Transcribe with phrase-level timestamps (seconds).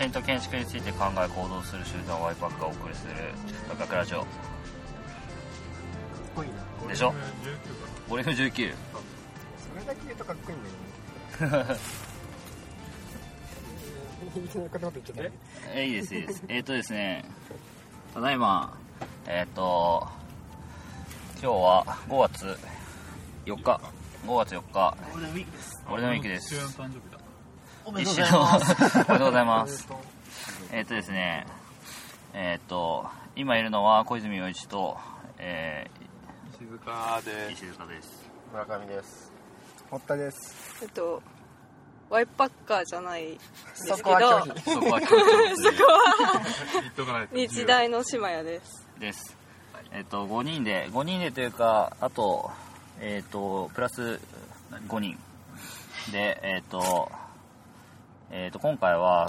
[0.00, 3.12] と写真と建築について考え行動する集団ワイパックがお送りする
[3.78, 4.28] 学ラジオかっ
[6.36, 7.12] こいいなでしょ
[8.08, 8.74] ボリューム19ボリューム19
[9.58, 11.80] それだけ言うとかっこいいんだよね
[15.74, 17.24] えいいですいいですえっ、ーとですね
[18.14, 18.76] ただいま
[19.26, 20.08] えっ、ーと
[21.42, 22.58] 今日は5月
[23.46, 23.80] 4日
[24.26, 24.96] 5月4日
[25.88, 26.54] ゴールデンウィークです
[27.84, 28.94] おめでとう一緒ございます。
[28.94, 29.88] おめでとうございます。
[30.72, 31.46] えっ、とですね
[32.32, 34.98] えっ、と今いるのは小泉洋一と、
[35.38, 35.90] え
[36.54, 38.30] 石塚ー、で石塚です。
[38.52, 39.32] 村上です。
[39.90, 40.82] 堀田です。
[40.82, 41.22] えっと
[42.10, 44.90] ワイパッカーじゃないんですけどそこは そこ
[47.12, 48.86] は日大の島屋です。
[48.98, 49.36] です。
[49.92, 52.50] えっ、と5人で5人でというかあと
[53.00, 54.20] えっ、とプラス
[54.70, 55.18] 5人。
[56.12, 57.10] でえっ、と
[58.32, 59.26] えっ、と今回は、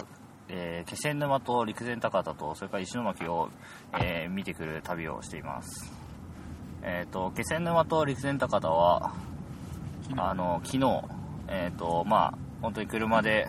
[0.48, 3.50] えー気仙沼と陸前高田とそれから石巻を、
[4.00, 5.92] えー見てくる旅をしています。
[6.84, 9.14] えっ、と気仙沼と陸前高田は
[10.18, 11.02] あの昨日
[11.48, 13.48] えっ、とまあ本当に車で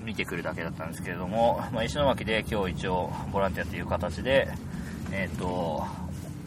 [0.00, 4.48] 見てくるだけだったんですけれども、まあ、石巻で今日一応ボランティアという形で
[5.12, 5.86] えっ、と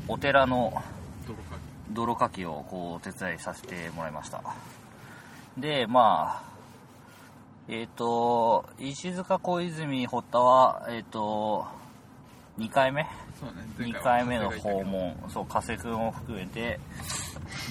[0.08, 0.74] お寺の
[1.92, 2.46] 泥かき。
[2.46, 4.44] をこうお手伝いさせてもらいました。
[5.58, 6.59] でまあ
[7.72, 11.68] えっ、と石塚小泉堀田はえっ、と
[12.58, 13.06] 2回目？
[13.40, 15.16] そうね前2回目の訪問。
[15.30, 16.80] そう加瀬君を含めて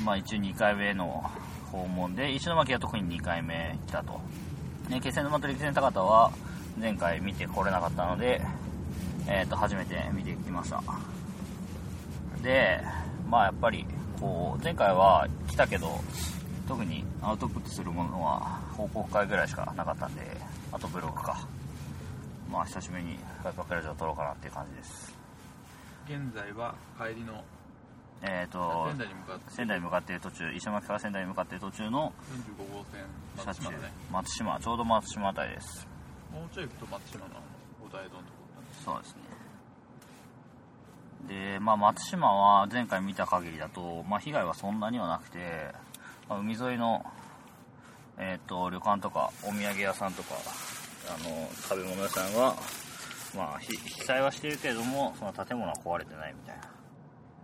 [0.04, 1.28] まあ一応2回目の
[1.72, 4.20] 訪問で石巻は特に2回目来たと。
[4.88, 6.30] で気仙沼と陸前高田は
[6.80, 8.40] 前回見てこれなかったので、
[9.26, 10.80] えー、と初めて見てきました。
[12.40, 12.80] で
[13.28, 13.84] まあやっぱり
[14.20, 15.98] こう前回は来たけど
[16.68, 20.22] 特にアウトプットするものは報告会ぐらいしかなかったんで
[20.70, 21.46] あとブログか。
[22.48, 25.18] まあ久しぶりにバイパックラジオを撮ろうかなっていう感じです。
[26.06, 27.44] 現在は帰りの
[28.22, 29.50] えっ、と仙台に向かって。
[29.50, 32.12] 仙台に向かっている途中石巻から仙台に向かっている途中の
[32.56, 33.04] 45号線
[33.36, 33.92] 車中松島だね。
[34.12, 35.88] 松島ちょうど松島あたりです。
[36.32, 37.24] もうちょい行くと松島の
[37.84, 38.48] お台丼のとこ
[38.84, 39.28] そうですね。
[41.28, 45.38] でまあ松島は前回見た限りだと、まあ、被害はそんなにはなくて、
[46.28, 47.04] まあ海沿いの、
[48.18, 50.34] えー、と旅館とかお土産屋さんとか
[51.08, 52.56] あの食べ物屋さんは、
[53.36, 56.68] まあ、ひ被災はしてるけれどもその建物は壊れてないみたいな。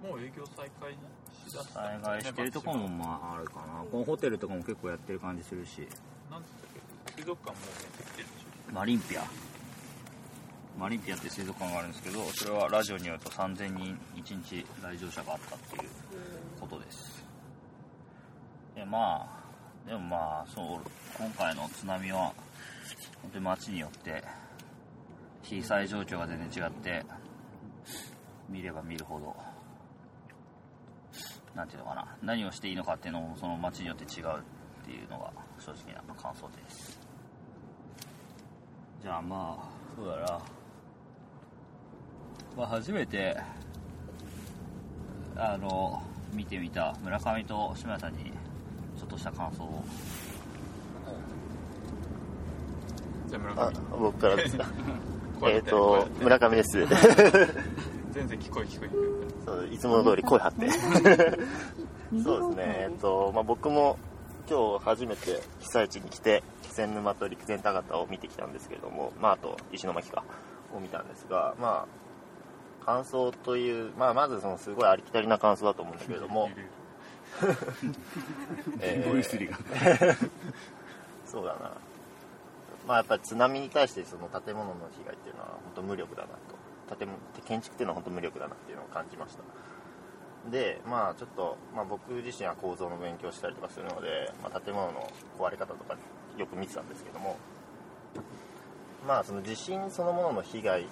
[0.08, 3.84] もう営業再開しだした災害してるところもまああるかな。
[3.90, 5.88] このホテルとかも結構やってる感じするし。
[6.30, 6.70] なんつったっ
[7.06, 7.12] け？
[7.22, 9.24] 水族館もうねできてるでしマリンピア。
[10.78, 15.90] マリンピアって水族館があるんですけどそれはラジオによると3000人1日来場者があったっていう
[16.60, 17.24] ことです。
[18.74, 19.43] でまあ
[19.86, 20.64] でもまあそう
[21.18, 22.32] 今回の津波は
[23.22, 24.22] 本当に街によって
[25.42, 27.04] 被災状況が全然違って
[28.48, 29.36] 見れば見るほど
[31.54, 36.98] なんていうのかな何をしていいのかっていうのもその街によって違うっていうのが正直な感想です。
[39.02, 40.40] じゃあまあそうだな。
[42.56, 43.36] まあ初めて
[45.36, 46.02] あの
[46.32, 49.84] 見てみた村上と志村さんにょっとした感想を。
[53.26, 54.64] ょじゃあ村あ上僕からですか？
[55.40, 56.78] 声えっと村上です。
[58.12, 60.70] 全然聞こえ聞こえそういつもの通り声張って。
[62.22, 62.76] そうですね。
[62.90, 63.98] えっと、まあ、僕も
[64.48, 70.22] 今日初めて被災地に来て気仙沼と陸前高田を見てきたんですけれども、まあ、あと石巻か
[70.76, 71.86] を見たんですがま
[72.82, 76.50] あ感想という、まあ、まずそのすごいありきたりな感想だと思うんだけれども、
[78.80, 79.10] えー。
[81.26, 81.72] そうだな。
[82.86, 86.96] まあやっぱり津波に対してその建物の被害っていうのは本当無力だなと。
[86.96, 89.42] 建物建築っていうのは本当無力だなっていうのを感じました。
[90.50, 95.96] でまあちょっと、まあ、僕自身は構造の勉強したりとかするので、まあ、建物の壊れ方とか
[96.36, 97.36] よく見てたんですけども
[99.06, 100.86] まあその地震そのものの被害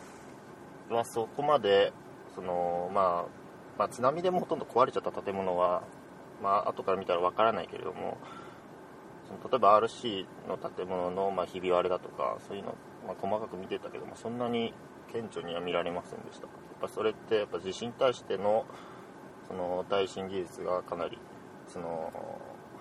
[0.88, 1.92] はそこまで
[2.34, 5.82] その、まあ、まあ津波でもほとんど壊れちゃった建物は
[6.42, 8.18] まあ後から見たらわからないけれども
[9.28, 12.74] その例えば RC の建物の、まあ、ひび割れだとかそういうの、
[13.06, 14.74] まあ、細かく見てたけどもそんなに
[15.12, 16.46] 顕著には見られませんでした。
[16.46, 18.64] やっぱそれってやっぱ地震に対しての
[19.46, 21.18] その耐震技術がかなり
[21.68, 22.12] その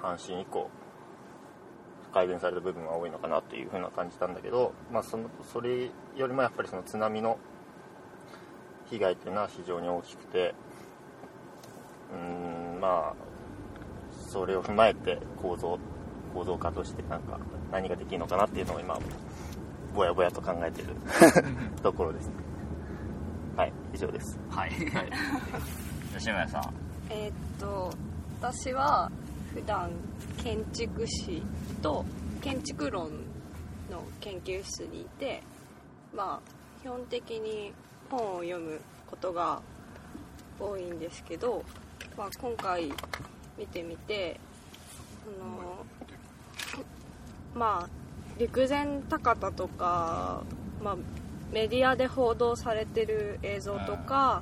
[0.02, 0.70] 阪神以降
[2.14, 7.38] 改善された部分が多いのかなというふうな感じたんだけど、まあ、そのそれよりもやっぱりその津波の
[8.90, 10.54] 被害っていうのは非常に大きくて
[12.12, 13.31] うーんまあ
[14.32, 15.78] それを踏まえて構造
[16.34, 17.38] 構造化としてなんか
[17.70, 18.98] 何ができるのかなっていうのを今
[19.94, 20.96] ぼやぼやと考えてる
[21.84, 22.34] ところですね。
[23.58, 24.40] はい以上です。
[24.50, 24.72] はい
[26.18, 26.74] 吉村さん。
[27.10, 27.92] えーっと
[28.40, 29.12] 私は
[29.54, 29.92] 普段
[30.42, 31.44] 建築士
[31.82, 32.06] と
[32.40, 33.10] 建築論
[33.92, 35.44] の研究室にいて
[36.16, 37.74] まあ基本的に
[38.10, 39.62] 本を読むことが
[40.58, 41.64] 多いんですけど、
[42.18, 42.92] まあ、今回
[43.62, 44.40] 見てみて
[45.40, 45.86] あの
[47.54, 47.90] まあ
[48.40, 50.42] 陸前高田とか、
[50.84, 50.96] まあ、
[51.54, 54.42] メディアで報道されてる映像とか、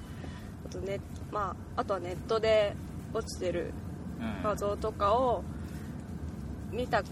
[0.66, 1.01] あとね
[1.31, 2.75] まあ、あとはネットで
[3.13, 3.74] 落ちてる
[4.21, 4.44] うん。
[4.44, 5.44] 画像とかを
[6.71, 7.04] 見た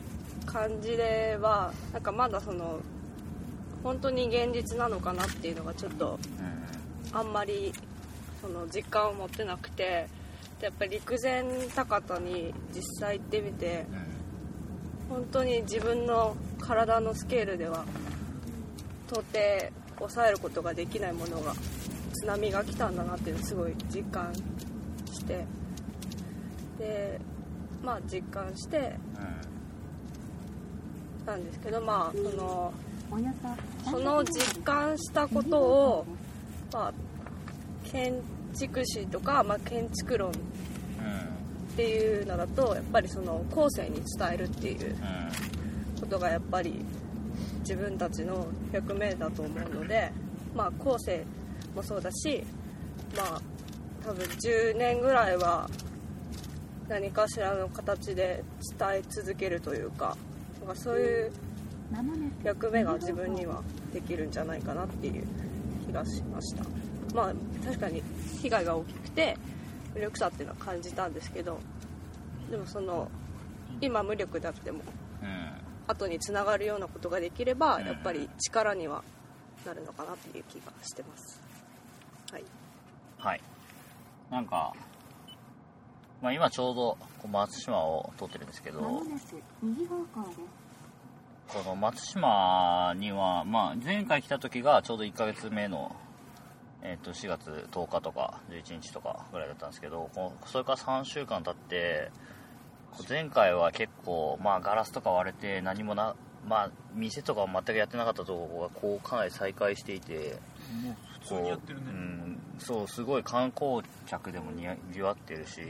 [0.45, 2.80] 感じではなんかまだその
[3.83, 7.18] 本当に現実なのかなっていうのがちょっとうん。
[7.18, 7.74] あんまり
[8.42, 10.07] その実感を持ってなくてで
[10.62, 11.44] やっぱり陸前
[11.75, 13.86] 高田に実際行ってみて
[15.09, 17.86] 本当に自分の体のスケールでは
[19.07, 19.39] 到底
[20.00, 21.54] 抑えることができないものが
[22.13, 25.45] 津波が来たんだなっていうのをすごい実感して
[26.80, 27.19] で
[27.83, 28.95] まあ実感して
[31.25, 32.74] なんですけどまあその
[33.89, 36.06] その実感したことを、
[36.74, 36.94] まあ、
[37.89, 38.13] 建
[38.57, 40.31] 築士とか、まあ、建築論。
[40.31, 44.95] っていうのだとやっぱりその後世に伝えるっていう
[46.00, 46.83] ことがやっぱり
[47.59, 50.12] 自分たちの役目だと思うので、
[50.56, 51.24] まあ、後世
[51.75, 52.44] もそうだし
[53.15, 53.42] まあ
[54.04, 55.69] 多分10年ぐらいは
[56.88, 58.44] 何かしらの形で
[58.80, 60.18] 伝え続けるというか
[60.65, 61.31] なんかそういう
[62.44, 63.62] 役目が自分には
[63.94, 65.27] できるんじゃないかなっていう
[65.86, 66.63] 気がしました
[67.13, 67.33] まあ
[67.65, 68.04] 確かに
[68.42, 69.38] 被害が大きくて
[69.94, 71.59] 無力さっていうのは感じたんですけど
[72.50, 73.09] でもその
[73.81, 74.81] 今無力であっても
[75.88, 79.04] 後につながるようなことができればやっぱり力には
[79.65, 81.42] なるのかなっていう気がしてます。
[82.31, 82.44] はい。
[83.18, 83.42] はい。
[84.30, 84.74] なんか、
[86.21, 88.81] まあ、今ちょうどこう松島を通ってるんですけど
[91.48, 95.95] この松島には、まあ、前回来た時がちょうど1ヶ月目の、
[96.84, 100.10] えっと4月10日とか11日とかぐらいだったんですけど
[100.46, 102.12] それから3週間経って
[103.10, 106.16] 前回は結構、まあ、ガラスとか割れて何もな、
[106.48, 110.40] まあ、店とかは全くやってなかったところがこうかなり再開していて
[110.84, 115.62] もう普通にやってるね、うん、そうすごい観光客でもにぎわってるし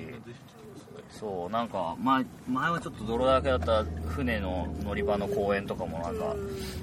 [1.10, 6.36] そうなんか前前はちょっと泥だらけだった船の乗り場の公園とかもなんか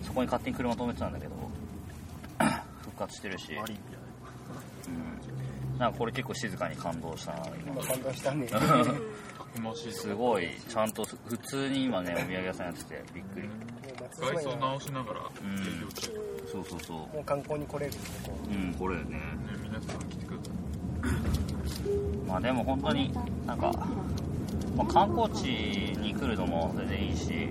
[0.03, 1.33] そこに勝手に車止めてたんだけど
[2.83, 3.53] 復活してるし、
[4.89, 7.83] うん、なんかこれ結構静かに感動したな今。
[7.83, 8.49] 感動したね。
[9.93, 10.49] すごい。
[10.69, 13.49] ちゃんと普通に今ねお土産屋さんやっててびっくり。
[14.17, 15.25] 外装直しながらん。
[15.25, 15.29] 営
[15.81, 16.19] 業中、ね
[16.51, 16.97] そうそうそう。
[16.97, 17.99] もう観光に来れるこ
[18.31, 18.39] こ。
[18.51, 19.21] うんこれね。
[19.63, 20.55] 皆さん来てください
[22.27, 23.13] まあでも本当に
[23.47, 23.73] なんか、
[24.77, 25.45] まあ、観光地
[25.99, 27.49] に来るのも全然いいし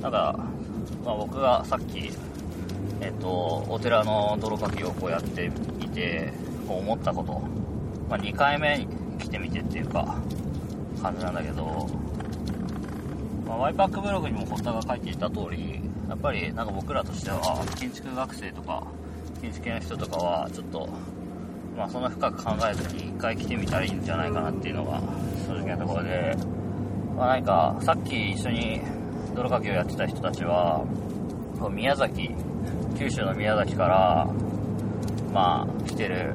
[0.00, 0.38] なんか、
[1.04, 2.10] まあ、僕がさっき、
[3.00, 5.46] えっと、お寺の泥かきをこうやって
[5.80, 6.32] いて
[6.68, 7.32] 思ったこと、
[8.08, 8.86] まあ、2回目に
[9.18, 10.16] 来てみてっていうか
[11.02, 11.88] 感じなんだけど、
[13.46, 18.86] まあ、ワイパックブログにも堀田が書いていた通りやっぱりなんか僕らとしては建築学生とか
[19.40, 20.88] 建築系の人とかはちょっと
[21.76, 25.00] まあ、そんな深く考えずに一回来てみたらいいんじゃないかなっていうのが
[25.46, 26.36] 正直なところで、
[27.16, 28.80] まあ、何かさっき一緒に
[29.34, 30.84] 泥かきをやってた人たちは
[31.72, 32.30] 宮崎
[32.96, 34.26] 九州の宮崎から
[35.32, 36.34] まあ来てる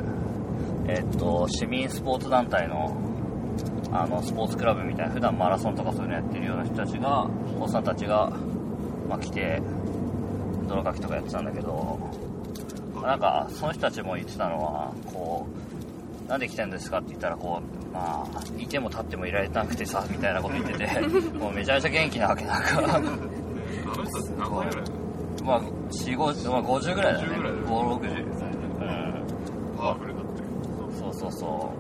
[0.88, 2.96] えっと市民スポーツ団体の
[3.92, 7.28] あのスポーツクラブみたいな普段マラソンとかそういうのやってるような人たちが
[7.60, 8.30] おっさんたちが、
[9.08, 9.62] まあ、来て
[10.68, 12.00] 泥かきとかやってたんだけど
[13.02, 15.48] なんかその人たちも言ってたのはこ
[16.26, 21.00] うなんで来てんですかって言ったらこうまあいても立ってもいられなくてさみたいなこと言ってて
[21.40, 22.96] もうめちゃめちゃ元気なわけなんか。
[22.96, 27.28] あの人何歳ぐらいまあ4 5まあ50ぐらいだね。
[27.28, 30.44] 50ぐらい560うんパワフルだって
[31.00, 31.74] そうそうそ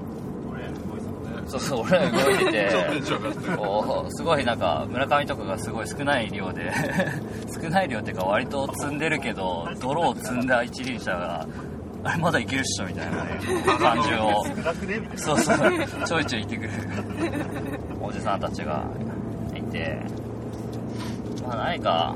[0.47, 0.51] う。
[0.51, 1.47] 俺動いてたね。
[1.47, 2.45] そうそう俺ら動いて。
[2.51, 2.69] て
[4.11, 6.71] すごいなんか村上とかがすごい少ない量で
[7.61, 11.45] 少ない量っていうか割と積んでるけど泥を積んだ一輪車が
[12.03, 13.39] あれまだいけるっしょみたいなね
[13.79, 14.43] 感じを。
[15.17, 15.57] そうそう。
[16.05, 16.69] ちょいちょい言ってくる。
[18.01, 18.83] おじさんたちが
[19.53, 19.99] いて。
[21.45, 22.15] まあ何か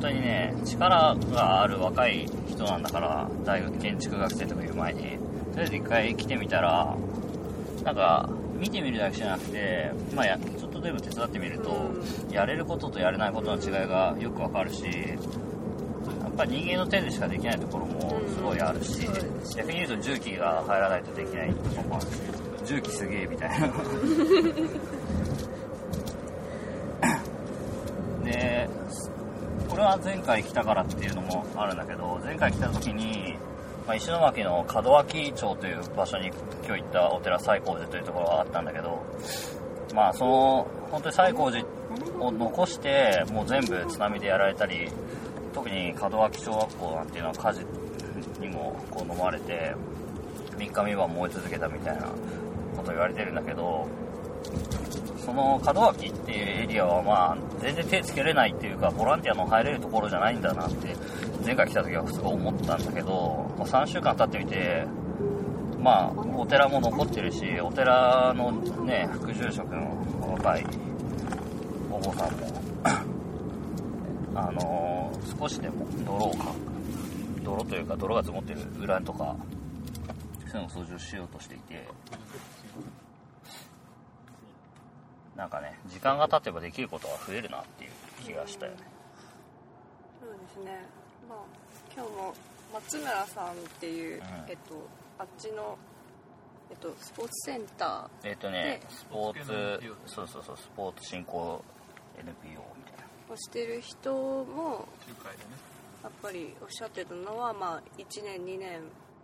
[0.00, 5.18] 本当にね力がある若い人なんだから大学建築学生とかいう前に。
[5.50, 6.96] とりあえず一回来てみたら
[7.84, 11.90] なんか見てみるだけじゃなくて、まあ、やちょっとと全部手伝ってみると、
[12.30, 14.90] やれることとやれないことの違いがよくわかるしや
[16.28, 19.06] っぱり人間の手でしかできないところもすごいあるし、
[19.56, 22.10] 逆に言うと重機が入らないとできないところもあるし
[22.64, 23.68] 重機すげえみたいな
[28.24, 28.68] で
[29.80, 33.34] は前回来たからっていうのもあるんだけど前回来た時に、
[33.86, 36.28] まあ、石巻の門脇町という場所に
[36.66, 39.02] 今日行ったお寺西光寺というところがあったんだけど
[39.94, 41.66] まあその本当に西光寺
[42.20, 44.88] を残してもう全部津波でやられたり
[45.52, 47.66] 特に門脇小学校なんていうのは火事
[48.40, 49.74] にもこう飲まれて
[50.56, 52.02] 3日3晩燃え続けたみたいな
[52.76, 53.88] こと言われてるんだけど
[55.24, 60.96] その門脇っていうエリアはまあ全然手つけれないっていうかボランティアの入れるところじゃないんだなって
[61.44, 64.86] 前回来た時はすごい思ったんだけど、まあ、3週間経ってみて
[65.78, 68.52] まあお寺も残ってるしお寺の
[68.84, 70.66] ね副住職の若い
[71.90, 72.62] お坊さんも
[74.34, 74.90] あのー
[75.40, 76.52] 少しでも泥をか
[77.42, 79.36] 泥というか泥が積もってる裏とか
[80.50, 81.88] そういうのを掃除をしようとしていて
[85.40, 87.90] なんかね時間が経てばできることは増えるなっていう
[88.22, 88.78] 気がしたよね。
[90.20, 90.84] そうですね。
[91.26, 91.38] まあ
[91.96, 92.34] 今日も
[92.74, 94.22] 松村さんっていう、ん。
[94.48, 94.86] えっと
[95.18, 95.78] あっちの
[96.70, 101.64] えっとスポーツセンタえっ、とねでスポーツそうそうそうスポーツ振興
[102.18, 103.04] NPO みたいな。
[103.30, 104.86] ーをしてる人も
[106.02, 108.82] やっぱりおっしゃってたのはまあ1年2年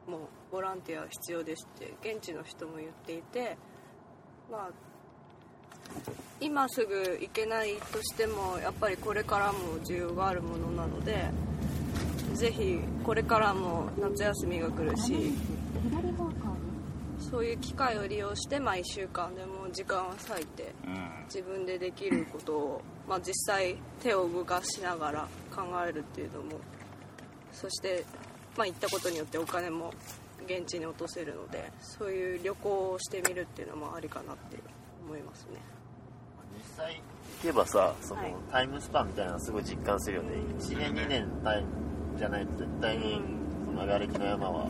[0.09, 3.59] もボランティア必要ですって現地の人も言っていて
[4.51, 4.86] まあ
[6.41, 11.31] 今すぐ行けないとしてもやっぱりこれからも需要があるものなので
[12.35, 15.33] ぜひこれからも夏休みが来るし
[17.31, 21.17] そういう機会を利用して、まあ、1週間でも時間を割いてうん。
[21.27, 26.61] 自分でできることを、まあ、実際手を動かしながら考えるっていうのも
[27.53, 28.05] そして、
[28.57, 29.93] まあ、行ったことによってお金も
[30.45, 34.59] 現地に落とせるのでそういう旅行をしてみるっていうのもありかなって
[35.05, 35.61] 思いますね
[36.57, 37.01] 実際行
[37.43, 38.35] けばさその、はい。
[38.51, 40.31] タイムスパンみたいなのすごい実感するよね。
[40.59, 41.65] 1年2年単位
[42.19, 43.21] じゃないと絶対に
[43.67, 44.67] その瓦礫の山は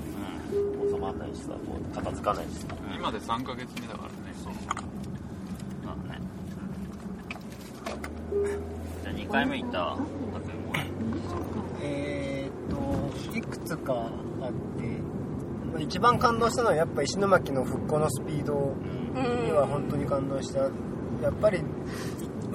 [0.91, 1.59] 収まらないしさこ
[1.91, 2.67] う片付かないしさ。
[2.95, 4.11] 今で3ヶ月目だからね。
[4.43, 4.53] そう。
[5.87, 6.21] まあね。
[9.05, 9.97] じゃあ2回目行った？
[11.83, 14.09] えーっといくつかあっ
[14.81, 14.87] て
[15.73, 18.75] まあ一番感動したのはやっぱ石巻の復興のスピード
[19.45, 20.61] には本当に感動した。
[20.61, 20.69] や
[21.31, 21.63] っぱり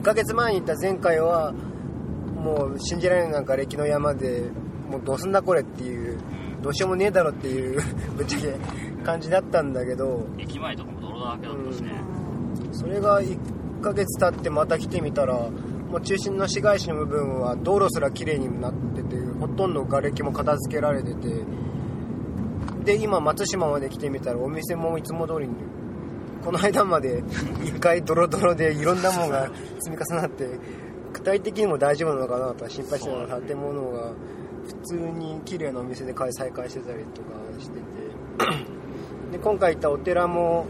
[0.01, 4.49] 1ヶ月前に行った前回はもう信じられないなんか歴の山で
[4.89, 6.17] もうどうすんだこれっていう
[6.63, 7.79] どうしようもねえだろっていう
[8.17, 8.55] ぶっちゃけ
[9.03, 11.91] 感じだったんだけど駅前とかも泥だらけだったしね、
[12.71, 21.45] それが1ヶ月経ってまた来てみたらもう中心の市街地の部分は道路すら綺麗になっててほとんど瓦礫も片付けられてて
[22.85, 25.53] で今松島まで来てみたらお店もいつも通りに
[26.43, 27.23] この間まで
[27.63, 30.47] 一回ドロドロでいろんなものが積み重なって
[31.13, 34.13] 具体的にも大丈夫なのかなとは心配してた建物が
[34.65, 37.29] 普通に綺麗なお店で再開してたりとか
[37.59, 37.81] してて。
[39.31, 40.65] で今回行ったお寺も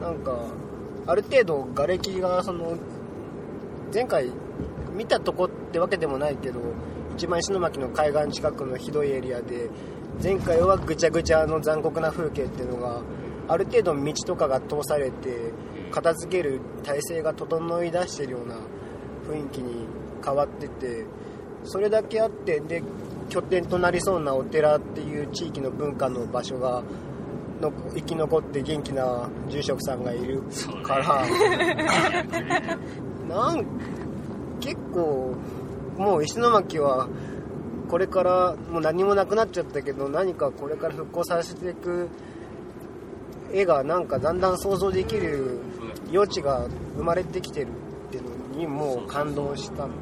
[0.00, 0.38] なんか
[1.06, 2.76] ある程度瓦礫がその
[3.92, 4.30] 前回
[4.94, 6.60] 見たとこってわけでもないけど
[7.16, 9.68] 一番石巻の海岸近くのひどいエリアで
[10.22, 13.02] 前回はぐちゃぐちゃの残酷な風景っていうのが
[13.48, 15.52] ある程度道とかが通されて
[15.90, 18.56] 片付ける体制が整い出してるような
[19.28, 19.86] 雰囲気に
[20.24, 21.04] 変わってて
[21.64, 22.82] それだけあってで
[23.28, 26.82] 拠点となりそうなお寺っていう地域の文化の場所が
[27.60, 30.42] の生き残って元気な住職さんがいる
[30.82, 31.24] から、
[33.26, 33.66] なん
[34.60, 35.34] 結構
[35.96, 37.08] もう石巻は
[37.88, 42.08] これからもう何もなくなっちゃったけど何かこれから復興させていく
[43.56, 45.58] 絵がなんかだんだん想像できる
[46.12, 47.68] 余地が生まれてきてる
[48.08, 49.96] っていうのにもう感動したんだよね。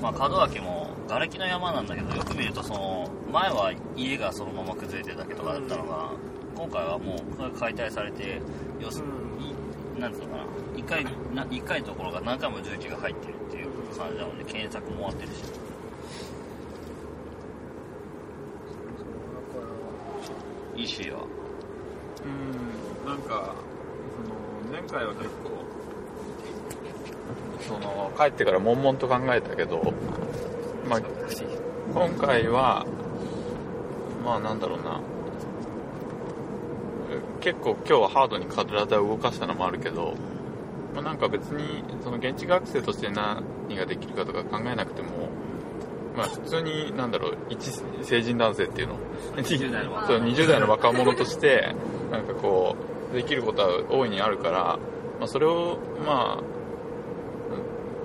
[0.00, 6.12] まあ門脇も瓦礫の山なんだけどよく見るとその前は家がそのまま崩れてるだけとかだったのが、
[6.54, 8.40] 今回はもう解体されて
[8.80, 9.06] 要する
[9.38, 10.44] に、なんていうのかな。
[10.76, 11.04] 一回
[11.34, 13.68] な一回のところが何回も重機が入ってるっていう
[13.98, 15.42] 感じなので検索も終わってるし。
[20.76, 21.26] いいしは
[22.24, 23.08] うん。
[23.08, 23.54] なんか
[24.16, 25.58] その前回は結構
[27.60, 29.92] その帰ってから悶々と考えたけど、
[30.88, 31.00] まあ、
[31.92, 32.86] 今回は
[34.24, 35.00] まあなんだろうな。
[37.40, 40.14] 結構今日はハードに体を動かしたのもあるけど、
[40.94, 43.42] まあ、なんか別にその現地学生として何
[43.76, 45.30] ができるかとか考えなくても、
[46.16, 47.70] まあ、普通になんだろう一
[48.02, 48.96] 成人男性っていうの。
[49.36, 51.74] 20代の若そう20代の若者として
[52.10, 52.76] なんかこ
[53.12, 54.78] うできることは大いにあるから、
[55.18, 56.42] まあ、それをまあ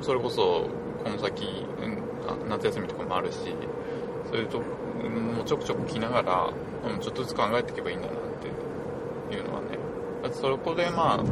[0.01, 0.67] それこそ
[1.03, 1.45] この先、
[1.81, 2.03] うん
[2.47, 3.37] 夏休みとかもあるし
[4.31, 4.61] そういうと
[5.03, 6.49] うんもうちょくちょく来ながら、
[6.89, 8.15] うん、ちょっとずつ考えていけばいいんだなっ
[9.29, 9.77] ていうのはね。
[10.21, 11.23] だってそこでまあ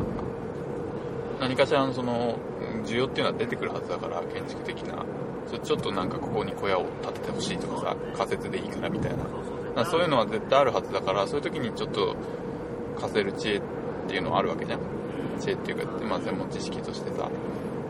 [1.39, 2.37] 何かしらのその
[2.85, 5.05] 需要っていうのは出てくるはずだから建築的な。
[5.63, 9.11] ちょっとなんかここに小屋を建ててほしいとかさ仮設でいいからみたい
[9.75, 9.85] な。
[9.85, 12.15] そういうのは絶対あるはずだからそういう時にちょっと
[13.01, 13.61] 貸せる知恵っ
[14.07, 14.79] ていうのはあるわけじゃん。
[15.41, 17.29] 知恵っていうか、まあ、専門知識としてさ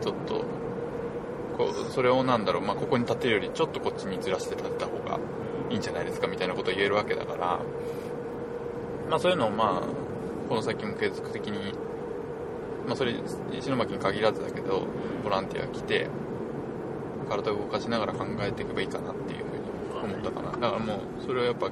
[0.00, 0.44] ちょっと
[1.56, 5.18] こうそれをなんだろう、まあ、ここに建てるよりちょっとこっちにずらして建てた方が
[5.70, 7.60] いいんじゃないですかみたいなことを言えるわけだから、
[9.10, 11.74] まあ、そういうのをまあこの先も継続的に、
[12.86, 13.14] まあ、それ
[13.52, 14.86] 石巻に限らずだけど
[15.22, 16.08] ボランティア来て
[17.28, 20.50] 体を動かしながら考えていけばいいかなっていうふうに思ったかな。
[20.52, 21.70] だからもうそれをやっぱ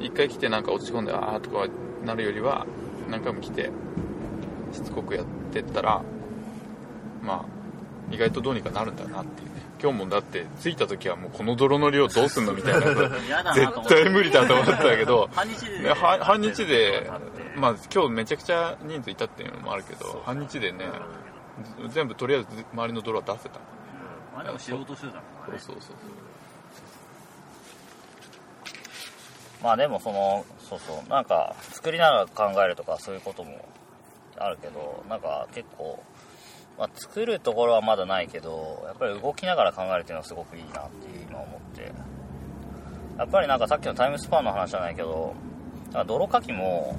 [0.00, 1.66] 一回来てなんか落ち込んでああとか
[2.04, 2.66] なるよりは
[3.08, 3.70] 何回も来て
[4.72, 6.02] しつこくやってったら
[7.22, 9.60] まあ意外とどうにかなるんだなっていうね。
[9.82, 12.80] 今日もだって着いた時はもうこの泥の量どうすんのみたいな
[13.54, 17.10] 絶対無理だと思ってたけど半日でねは半日で
[17.56, 20.86] まあ今日めちゃくちゃ人数いたっていうのもあるけど半日でね
[21.82, 23.58] ず全部とりあえず周りの泥は出せた。
[24.34, 25.58] まあでも仕事してたからね。
[25.58, 25.96] そうそうそう
[29.62, 33.68] まあでもそのそうそうなんか作りながら考えるとかそういうことも
[34.38, 36.02] あるけどなんか結構、
[36.78, 41.92] まあ、作るところはまだないけどやっぱり動きながら考えるっていうのはすごくいいなっていう今思って。
[43.18, 45.34] やっぱりなんかさっきのタイムスパンの話じゃないけど
[45.86, 46.96] なんか泥かきも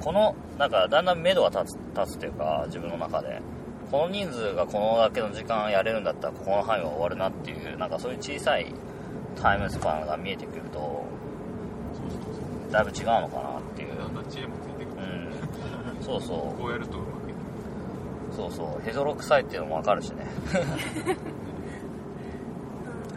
[0.00, 3.42] このなんかだんだん目処が立つ立つっていうか自分の中で。
[3.90, 8.74] この人数がこのだけの時間やれるんだったらここの範囲は終わるなっていうなんかそういう小さい
[9.40, 10.62] タイムスパンが見えてくる
[12.70, 15.02] だいぶ違うのかなっていう、だんだん知恵もついてくる。
[15.98, 16.60] うん、そうそう。
[16.60, 17.36] こうやるとうまくいく
[18.34, 18.84] そうそう。
[18.84, 20.26] ヘドロ臭いっていうのもわかるしね。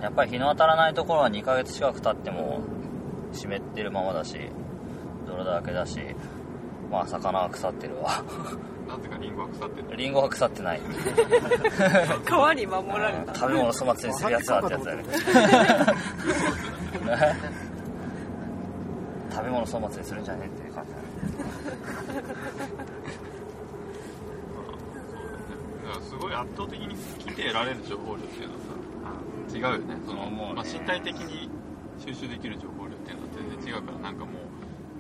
[0.01, 2.61] やっぱり日の当たらないところは2ヶ月近く経っても
[3.33, 4.39] 湿ってるままだし
[5.27, 5.99] 泥だらけだし
[6.89, 8.23] まあ魚は腐ってるわ。
[8.87, 9.97] なぜかリンゴは腐ってる。
[9.97, 10.81] リンゴは腐ってない。
[12.25, 13.35] 川に守られた。
[13.35, 15.03] 食べ物粗末にするやつだってやつだよね
[19.49, 20.91] 食べ物粗末にするんじゃねえっていう感じ
[26.05, 28.59] すごい圧倒的に来て得られる情報量っていうのは
[29.49, 29.97] さ違うよね。
[30.05, 30.53] そのもうね。
[30.53, 31.49] まあ、身体的に
[31.97, 34.31] 収集できる情報量っていうのは全然違うからなんかも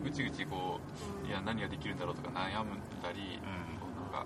[0.01, 0.79] うぐちぐちこ
[1.23, 2.65] ういや何ができるんだろうとか悩ん
[3.03, 3.53] だり、うん。
[4.01, 4.25] なん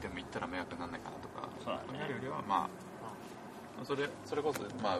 [0.00, 2.00] でも行ったら迷惑にならないかなとかそうだね。
[2.00, 2.70] やるよりはま
[3.82, 4.98] あそれそれこそまあ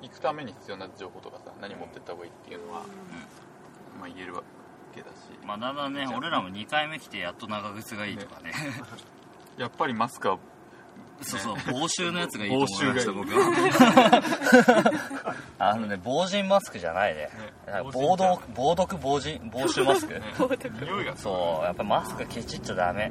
[0.00, 2.82] 行くために必要な情報とかさ何持ってった方がいいっていうのは、
[3.98, 4.42] まあ言えるわ
[4.94, 5.12] けだし。
[5.44, 8.52] まあだんだんね俺らも2回目来てやっと長靴がいいとかね。
[9.56, 10.38] やっぱりマスクは
[11.20, 14.92] そうそう防臭のやつがいいと思いました防僕は。
[15.58, 17.28] あのね防塵マスクじゃないね。
[17.66, 20.14] なんか防毒防毒防塵防臭マスク。
[20.14, 20.22] ね。
[20.80, 23.10] 匂いがそうやっぱマスクケチっちゃダメ。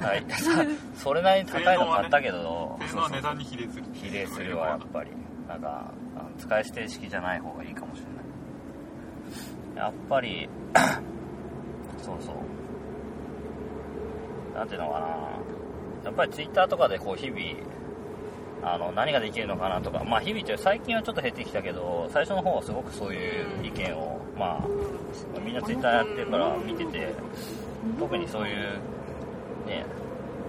[0.00, 0.24] はい。
[0.30, 0.64] さ
[0.96, 3.84] それなりに高いの買ったけど性能は値段に比例する。
[3.92, 5.12] 比例するわやっぱり。
[5.48, 8.24] なんかあの使い捨て式じゃない方がいいかもしれない
[9.76, 10.48] やっぱり
[11.98, 12.34] そうそう。
[14.56, 15.06] なんていうのかな。
[16.04, 17.40] やっぱりツイッターとかでこう日々
[18.62, 20.04] あの何ができるのかなとか。
[20.04, 27.12] まあ日々って最近はちょっと減ってきたけど最初の方はすごくそういう意見をまあみんなツイッターやってるから見てて
[27.98, 28.56] 特にそういう
[29.66, 29.84] ね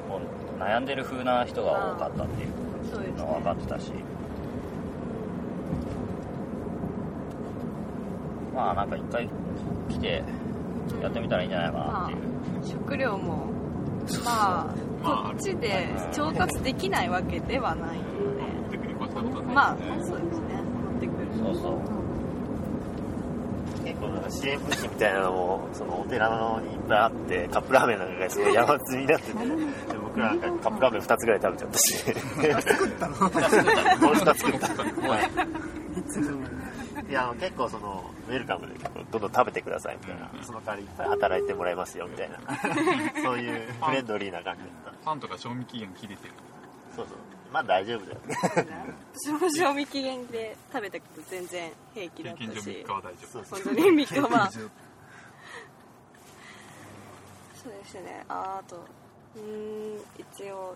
[0.10, 0.20] こ
[0.58, 3.92] う悩んでる風な人が多かったっていうのは分かってたし
[8.56, 9.30] まあなんか一回
[9.89, 10.24] 来て
[11.02, 12.20] やってみたらいいんじゃないかなっていう、
[12.72, 13.48] 食料も
[14.24, 18.04] まあまあこっちで調達できないわけではないの
[18.38, 18.46] で。
[19.54, 20.62] まあそうですね。
[20.91, 21.80] 持ってくるそうそう。
[23.86, 29.34] 結構なんか支援物資みたいなのもそのお寺のにいっぱいあってカップラーメンなんかがすごい山積みになってて。
[29.34, 29.46] で
[30.04, 31.98] 僕らなんかカップラーメン2つぐらい食べちゃったし。
[31.98, 33.15] 作ったの？
[34.10, 34.68] 俺2つ作った
[37.10, 41.10] いやあの結構そのウェルカムで結構どんどん食べてくださいみたいな、その代わりいっぱい。
[41.10, 42.38] 働いてもらいますよみたいな。
[43.24, 45.00] そういうフレンドリーな感じだった。
[45.04, 46.34] パンとか賞味期限切れてる。
[46.96, 47.18] そうそう。
[47.52, 48.20] まあ大丈夫だよ
[49.13, 52.48] 私も賞味期限で食べたけど全然平気だったし。
[52.48, 53.28] 3日は大丈夫。
[53.28, 54.52] そうそう本当に3日は。
[54.52, 54.60] そ
[57.70, 58.26] うですね。
[58.30, 58.76] ああと
[59.36, 60.76] うーん一応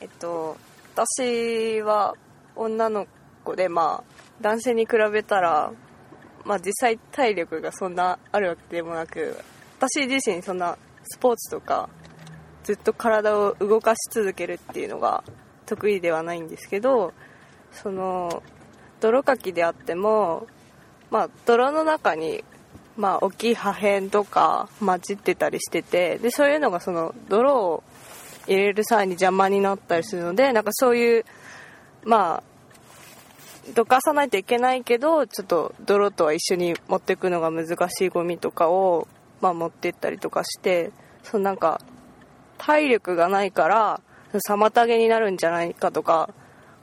[0.00, 0.56] えっと
[0.94, 2.14] 私は
[2.56, 3.19] 女の子
[3.56, 5.72] でまあ男性に比べたら
[6.44, 9.36] まあ実際体力がそんなあるわけでもなく
[9.78, 11.88] 私自身そんなスポーツとか
[12.64, 15.24] ずっと体を動かし続けるっていうのが
[15.66, 17.12] 得意ではないんですけど
[17.72, 18.42] その
[19.00, 20.46] 泥かきであっても
[21.10, 22.44] まあ泥の中に
[22.96, 27.82] まあ大きい破片とか混じってたりしててでそういうのがその泥を
[28.46, 31.24] 入れる際に邪魔になったりするのでなんかそういう
[32.04, 32.49] まあ
[33.74, 39.06] どかさないといけないけどちょっと泥とは一緒に持っていくのが難しいゴミとかを、
[39.40, 40.90] まあ、持ってったりとかして
[41.22, 41.80] そのなんか
[42.58, 44.00] 体力がないから
[44.32, 46.30] 妨げになるんじゃないかとか、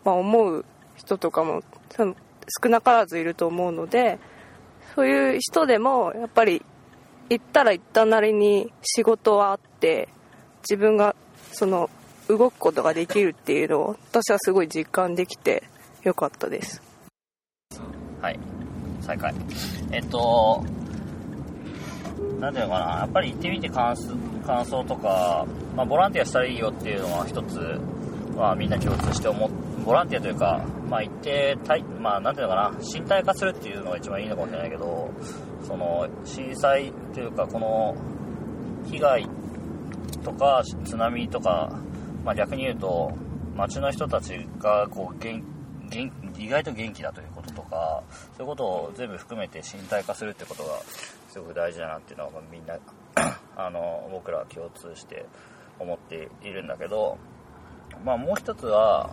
[0.04, 1.64] まあ、思う人とかも
[1.98, 4.20] 少なからずいると思うので
[4.96, 6.64] そういう人でもやっぱり
[7.30, 10.10] 行ったら行ったなりに仕事はあって
[10.62, 11.16] 自分が
[11.52, 11.90] その
[12.28, 15.64] 動くことができるっていうのを私はすごい実感できて
[16.08, 16.82] よかったです。
[18.22, 18.40] はい。
[19.02, 19.34] 再開。
[19.92, 20.64] えっと
[22.40, 22.86] なんていうのかな。
[23.00, 24.16] やっぱり行ってみて感想
[24.46, 27.58] 感想とか、まあ、ボランティアしたらいいよっていうのは一つ
[28.36, 29.50] はみんな共通して思っ
[29.86, 32.78] ボランティアというか、まあ、行って体、まあ、なんていうのかな。
[32.80, 35.12] 身体化するっていうのが一番いいのかもしれないけど
[35.64, 37.96] その震災というかこの
[38.90, 39.30] 被害
[40.24, 41.80] とか津波とか、
[42.24, 43.14] まあ、逆に言うと
[43.56, 45.57] 町の人たちがこう元元
[46.38, 48.04] 意外と元気だということとか
[48.38, 50.80] そういうことを全部含めて身体化するってことが
[51.30, 52.78] すごく大事だなっていうのはみんな
[53.56, 55.26] あの僕らは共通して
[55.80, 57.18] 思っているんだけど、
[58.04, 59.10] まあ、もう一つは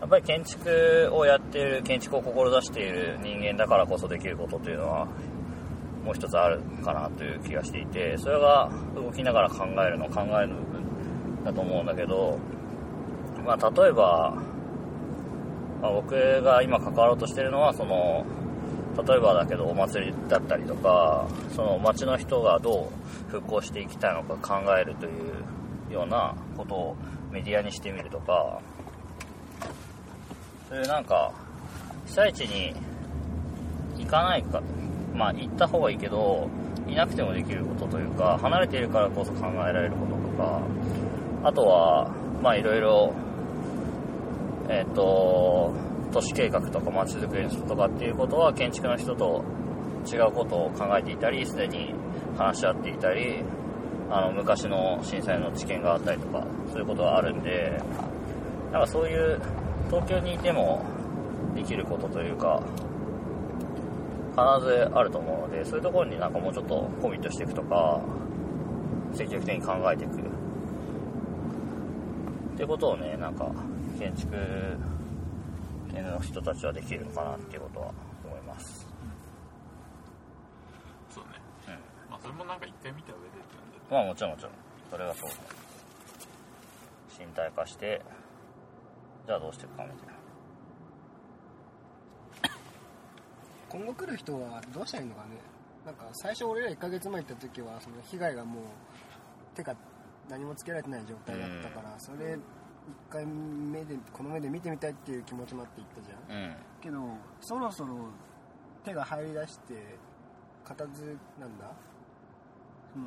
[0.00, 5.06] やっぱり建築をやっている建築を志している人間だからこそできることというのは
[6.04, 12.38] もう一つあるかなという気がしていてそれが動きながら考えるの考える部分だと思うんだけど、
[13.44, 14.36] まあ、例えば、
[15.82, 18.24] まあ、僕が今関わろうとしてるのはその
[19.04, 22.92] 例えばだけどお祭りだったりとかその町の人がど
[23.28, 25.08] う復興していきたいのか考えるとい
[25.90, 26.96] うようなことを
[27.32, 28.60] メディアにしてみるとか
[30.68, 31.32] そういうなんか
[32.06, 32.74] 被災地に
[33.98, 34.62] 行かないか
[35.14, 36.48] まあ行った方がいいけど
[36.86, 40.60] いなくてもできることというか離れているからこそ考えられることとか
[41.44, 43.14] あとはまあいろいろ
[44.72, 45.72] えっ、と
[46.12, 49.44] 都市計画とか街づくりの人とかっていうことは建築の人と
[50.10, 51.94] 違うことを考えていたりすでに
[52.36, 53.42] 話し合っていたり
[54.10, 57.80] あの昔の震災の知見があったりとかそういうことがあるんで
[58.72, 59.40] なんかそういう
[59.88, 60.82] 東京にいても
[61.54, 62.62] できることというか
[64.30, 68.00] 必ずあると思うのでそういうところになんかもうちょっとコミットしていくとか
[69.12, 70.18] 積極的に考えていく。
[72.54, 73.50] ってことをねなんか
[73.98, 74.30] 建築
[75.92, 77.92] 系の人たちはできるのかなっていうことは
[78.24, 78.86] 思います。
[81.10, 81.30] そうね、
[82.10, 84.52] まあそれもなんか一回見た上でって感じまあもちろんもちろん。
[84.90, 85.30] それがそう。
[87.18, 88.00] 身体化して
[89.26, 90.12] じゃあどうしていくかみたいな。
[93.68, 95.28] 今後来る人はどうしたらいいのかね。
[95.84, 98.64] なんか最初俺ら1ヶ月前行った時はその被害がもう
[99.54, 99.74] 手が
[100.28, 102.38] 何もつけられてない状態だったから、それ
[103.10, 106.44] 1回目でこの目で見てみたいっていう気持ちもあって行ったじゃん。
[106.44, 106.56] うん。
[106.80, 106.98] けど
[107.40, 107.96] そろそろ
[108.84, 109.74] 手が入りだして
[110.64, 111.06] 片付
[111.40, 111.72] なんだ？
[112.92, 113.06] その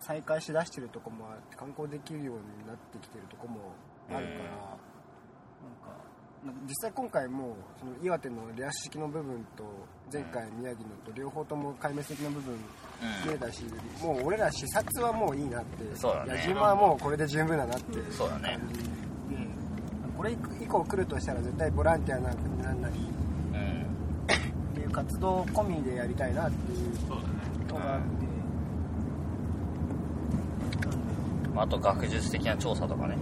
[0.00, 3.72] 再開しだしてるとこもあって観光できるようになってきてるとこも
[4.08, 4.40] あるから、なんか
[6.42, 9.64] なんか実際今回もその岩手のレア式の部分と
[10.10, 12.56] 前回宮城のと両方とも壊滅的な部分
[13.26, 13.62] 見えたし、
[14.02, 16.32] もう俺ら視察はもういいなってそうだね。
[16.34, 18.58] 野島はもうこれで十分だなってそうだね
[20.20, 22.94] これ以降来るとしたら絶対ボランティアなんなんなり
[23.54, 23.86] うん
[24.68, 26.78] っていう活動込みでやりたいなっていう
[27.08, 27.28] そうだね
[27.66, 28.06] のがあって、
[31.54, 33.16] まああと学術的な調査とかね。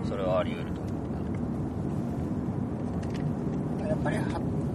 [0.00, 0.08] うん。
[0.08, 0.90] それはあり得ると思
[3.84, 3.88] う。
[3.88, 4.22] やっぱりは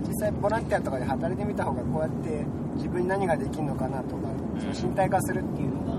[0.08, 4.28] 実際ボランティアとかで働いてみた方がこうやって自分に何ができるのかなとか、
[4.60, 5.94] その身体化するっていうのが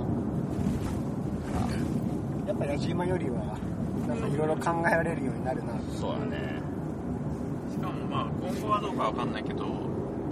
[2.47, 2.65] やっぱ
[3.07, 3.24] よりは
[4.21, 5.73] なんかいろいろ考えられるようになるな。
[5.99, 6.61] そうだね。
[7.71, 9.65] しかもまあ今後はどうかわかんないけど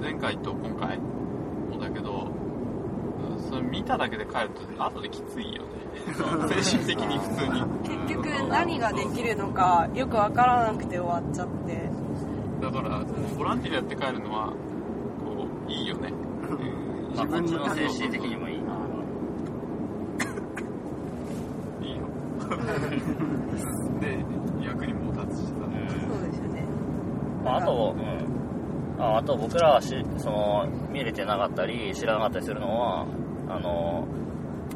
[0.01, 2.29] 前回と今回もだけど
[3.37, 5.68] うんそれ見ただけで帰ると後できついよね。
[6.62, 7.62] 精神的に普通に。
[8.07, 11.90] 結局何ができるのかよくわからなくて終わっちゃって。
[12.62, 13.05] だから
[13.37, 14.53] ボランティアやって帰るのは
[15.25, 16.12] こういいよね、
[17.16, 18.73] まあこっちの精神的にもいいな
[21.83, 22.03] いいよ
[24.01, 24.19] で
[24.65, 26.65] 役にも立つしさ、そうですよね。
[27.45, 33.07] まあ、あと、うん、ああと僕らはしその見れてなかったり知らなかったりするのは
[33.49, 34.07] あの、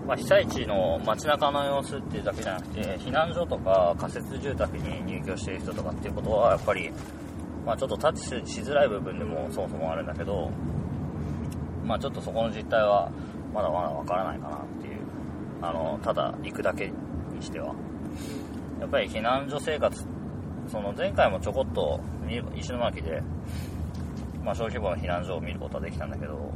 [0.06, 6.90] まあ、被災地の街中の様子っていうだけじゃなくて避難所とか仮設住宅に入居している人とかっていうことはやっぱり、
[7.64, 10.50] まあ、ちょっとタッチしづらい部分でもそもそもあるんだけど、
[11.84, 13.10] まあ、ちょっとそこの実態は
[13.54, 14.96] まだまだわからないかなっていう。
[15.62, 16.92] あのただ行くだけ
[17.36, 17.74] にしては。
[18.80, 20.04] やっぱり避難所生活
[20.68, 23.22] その前回もちょこっと見石巻で、
[24.44, 26.52] まあ、小規模の避難所を見ることはできたんだけど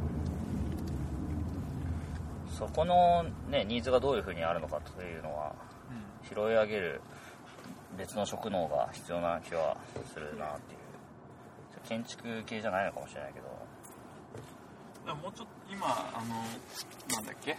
[2.57, 5.53] そこの、ね、ニーズがどういうふうにあるのかというのは
[6.29, 7.01] 拾い上げる
[7.97, 9.75] 別の職能が必要な気は
[10.13, 10.81] するなっていう。
[11.87, 13.47] 建築系じゃないのかもしれないけど。
[15.15, 16.35] もうちょっと今あの
[17.15, 17.57] なんだっけ？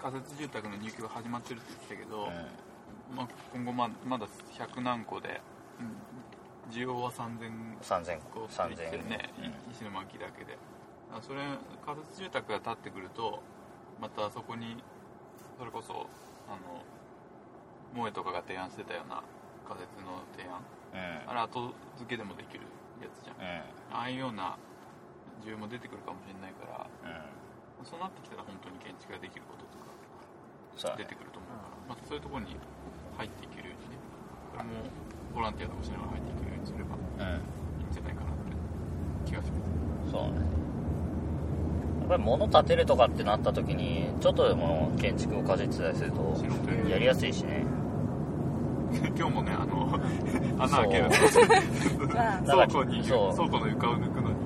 [0.00, 2.30] 仮設住宅の入居が始まってるって言ってたけど、
[3.14, 5.40] まあ、今後ままだ100何個で、
[5.80, 5.92] うん
[6.68, 9.72] 需要は3000 3000個って言ってるね、うん。
[9.72, 10.58] 石巻だけで。
[11.10, 11.40] あそれ
[11.80, 13.40] 仮設住宅が建ってくると
[13.98, 14.76] またそこに
[15.58, 16.04] それこそ
[16.46, 16.84] あの
[17.94, 19.22] 萌えとかが提案してたような
[19.66, 20.60] 仮設の提案。
[20.92, 22.64] うんあれ後付けでもできる
[23.00, 24.56] やつじゃん、うんああいうような
[25.44, 27.47] 需要も出てくるかもしれないからうん
[27.84, 32.56] そうなってきたら本当に建築ができることとか出てくると思うから、まあ、そういうところに
[33.16, 33.98] 入っていけるようにね。
[34.52, 34.70] これも
[35.34, 37.42] ボランティアとかしながら入っていけるようにすればうん。
[37.82, 39.58] いいんじゃないかなって気がしま
[40.06, 40.10] す。
[40.10, 40.38] そうね。
[42.00, 46.34] やっぱり物建てるとかってなった時にちょっとでも建築をかじってたりすると
[46.88, 47.64] やりやすいしね。
[49.14, 50.00] 今日もねあの
[50.64, 51.10] 穴開ける
[52.08, 53.36] まあ倉庫にそう。
[53.36, 54.36] 倉庫の床を抜くのに、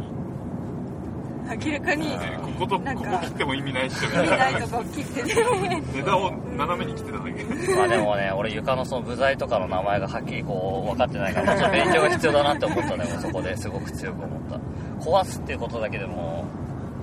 [1.57, 5.83] 明らかにね、こことここ切っても意味ないっしょみたい見なないとこ切ってね。
[5.95, 7.45] 値段を斜めに切ってたんだけ。
[7.45, 13.05] ど まあでもね俺床のその部材とかの名前がはっきりこう分かってないからもうちょっと勉強が必要だなって思ったね。
[13.21, 15.11] そこですごく強く思った。
[15.11, 16.45] 壊すっていうことだけでも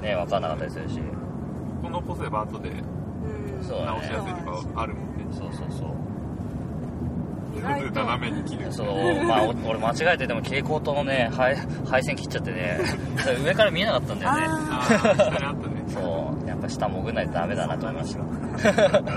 [0.02, 1.00] ね分かんなかったりするし。
[1.82, 2.70] このポせば後で
[3.68, 5.26] 直しやすいとかあるもんね。
[5.32, 6.09] そうそうそう
[7.94, 8.72] 斜めに切る。
[8.72, 11.56] そうまあお俺間違えてでも蛍光灯のね配
[11.88, 12.80] 配線切っちゃってね
[13.44, 14.38] 上から見えなかったんだよね。
[14.48, 15.84] ああ下にあったね。
[15.88, 16.00] そ
[16.46, 19.02] うやっぱ下潜んないとダメだなと思いました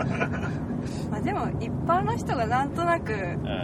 [1.11, 3.15] まあ、でも一般の人がなんとなく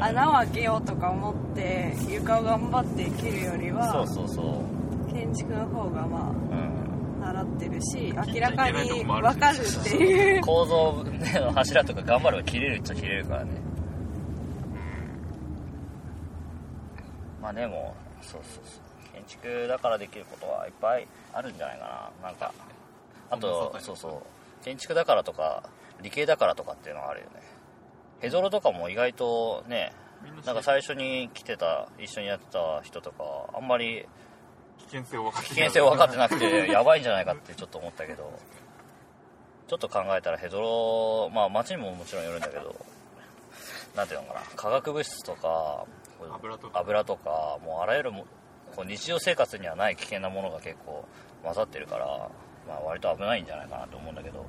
[0.00, 5.12] 穴を開けようとか思って床を頑張って切るよりはそうそうそう。
[5.12, 7.24] 建築の方がまうん。
[7.24, 10.40] あ習ってるし明らかに分かるっていう。
[10.42, 11.04] 構造
[11.40, 13.50] の柱とか頑張れば切れるっちゃ切れるからね
[17.48, 19.14] まあでもそうそうそう。
[19.14, 22.28] 建築だからできることはいっぱいあるんじゃないかな。
[22.28, 22.52] なんか
[23.30, 25.62] あとそうそう建築だからとか
[26.02, 27.42] 理系だからとかっていうのがあるよね。
[28.20, 29.94] ヘドロとかも意外とね
[30.44, 34.06] ななんか最初に来てた一緒にやってた人とかあんまり
[34.78, 38.30] 危険性を分かって危険性分かってなくてやばいんじゃないかってちょっと思ったけど。
[39.68, 42.74] ちょっと考えたらヘドロまあ街にももちろんよるんだけど
[43.94, 44.40] なんていうのかな。
[44.56, 45.84] 化学物質とか
[46.20, 46.81] 油とか。
[46.81, 48.26] 油とかもうあらゆるも
[48.74, 51.04] こう日常生活にはない危険なものが結構
[51.42, 52.07] 混ざってるから、
[52.66, 54.44] まあ、割と危ないんじゃないかなと思うんだけど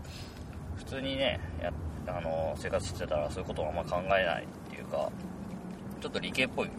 [0.78, 1.72] 普通にねや
[2.08, 5.12] あの生活してたらそういうことをあんま考えないっていうか
[6.02, 6.70] ちょっと理系っぽい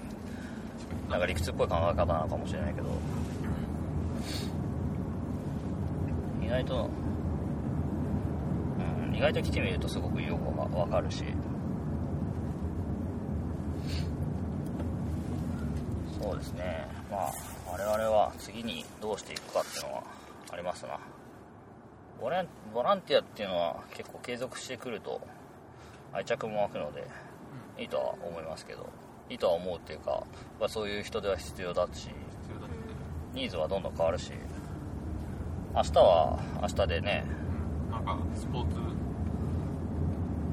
[1.09, 2.88] なんか理屈っぽい考え方なのかもしれないけど
[6.42, 6.90] 意外と、
[9.09, 11.24] うん、意外と来てみるとすごくよくわわかるし
[16.20, 16.87] そうですね。
[17.11, 17.33] まあ
[17.70, 20.03] 我々は次にどうしていくかっていうのは
[20.50, 20.98] ありますな
[22.20, 25.20] ボランボランティアっていうのは結構継続してくると
[26.12, 27.07] 愛着も湧くので
[27.79, 28.88] いいとは思いますけど
[29.29, 30.24] いいとは思うっていうか、
[30.59, 32.09] まあ、そういう人手は必要だし
[33.33, 34.33] ニーズはどんどん変わるし
[35.74, 37.24] 明日は明日でね
[37.87, 37.92] うん。
[37.92, 38.76] なんかスポーツ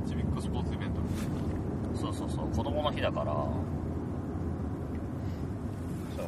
[0.09, 3.33] チビックスポーツイベントみたいそうそうそう子供の日だから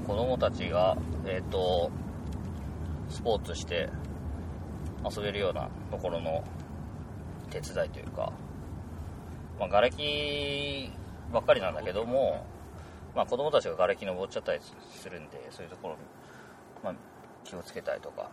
[0.09, 1.91] 子供たちがえっ、と
[3.09, 3.89] スポーツして
[5.07, 6.43] 遊べるようなところの
[7.51, 8.33] 手伝いというか
[9.59, 10.91] まあ瓦礫
[11.31, 12.43] ばっかりなんだけども
[13.15, 14.59] まあ子供たちが瓦礫登っちゃったり
[14.99, 15.99] するんでそういうところに、
[16.83, 16.95] まあ、
[17.43, 18.31] 気をつけたりとか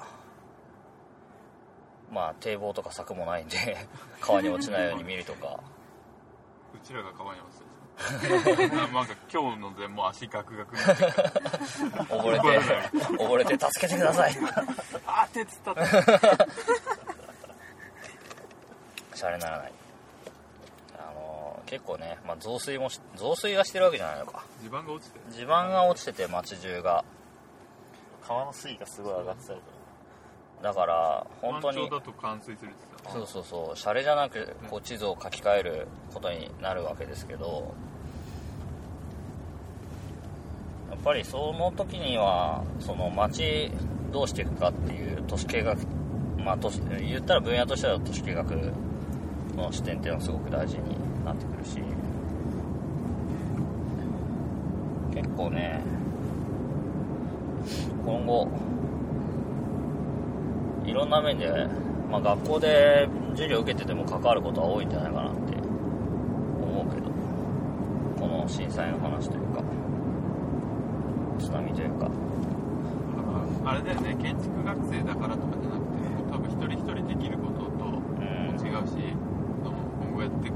[2.10, 3.76] まあ堤防とか柵もないんで
[4.22, 5.60] 川に落ちないように見るとか。
[6.74, 7.70] うちらが川に落ちてる。
[8.92, 12.46] なんか今日のでもう足ガクガクになって溺れて
[13.16, 14.36] 溺れて助けてください。
[15.06, 15.80] あー手つったって
[19.14, 19.72] シャレならない。
[20.98, 24.44] あの結構ね、まあ、増水もし増水はしてるわけじゃないのか。
[24.62, 25.24] 地盤が落ちてる。
[25.32, 27.04] 地盤が落ちてて街中が。
[28.26, 29.72] 川の水位がすごい上がってたりとか。
[30.62, 31.88] だから本当に。
[33.12, 33.78] そうそうそう。
[33.78, 37.72] シャレじゃなくこう地図を書き換えることになるわけですけど
[40.85, 43.70] やっぱりその時にはその街
[44.12, 45.76] どうしていくかっていう都市計画
[46.44, 48.44] まあ都市言ったら分野としては都市計画
[49.56, 51.78] の視点っていうのはすごく大事になってくるし
[55.14, 55.82] 結構ね
[58.04, 58.48] 今後
[60.84, 61.48] いろんな面で、
[62.10, 65.56] まあ、学校で授業受けてても関わることは多いんじゃないかなって
[66.62, 67.10] 思うけど
[68.20, 69.65] この震災の話というか。
[71.46, 72.10] 津波というか
[73.64, 78.02] あれだよね建築学生だからとかじゃなくて多分一人一人できることとも
[78.58, 79.14] 違うし、
[79.62, 80.52] その今後やってき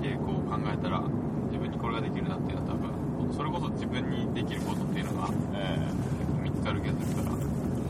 [0.00, 1.02] てこう考えたら
[1.48, 5.34] 自分にこれができるなっていうのは多分それこそ自分にできることっていうのがうん
[6.42, 7.36] 見つかる気がするから。